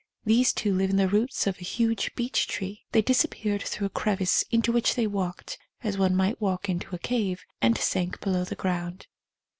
[0.25, 3.89] These two live in the roots of a huge beech tree— they disappeared through a
[3.91, 8.43] crevice into which they walked (as one might walk into a cave) and sank below
[8.43, 9.05] the ground.